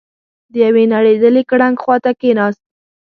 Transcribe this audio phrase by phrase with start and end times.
[0.51, 2.63] د يوې نړېدلې ګړنګ خواته کېناست.